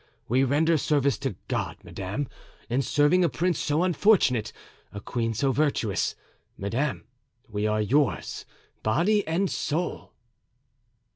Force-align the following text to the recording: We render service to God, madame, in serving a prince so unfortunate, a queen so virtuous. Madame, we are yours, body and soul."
We 0.27 0.43
render 0.43 0.79
service 0.79 1.19
to 1.19 1.35
God, 1.47 1.77
madame, 1.83 2.27
in 2.71 2.81
serving 2.81 3.23
a 3.23 3.29
prince 3.29 3.59
so 3.59 3.83
unfortunate, 3.83 4.51
a 4.91 4.99
queen 4.99 5.35
so 5.35 5.51
virtuous. 5.51 6.15
Madame, 6.57 7.03
we 7.47 7.67
are 7.67 7.83
yours, 7.83 8.47
body 8.81 9.27
and 9.27 9.47
soul." 9.47 10.13